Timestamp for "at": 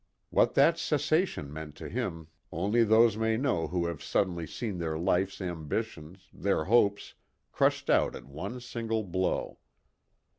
8.15-8.25